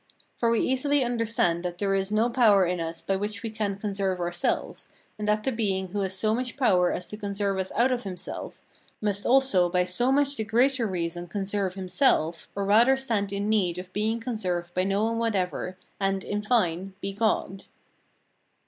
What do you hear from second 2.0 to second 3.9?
no power in us by which we can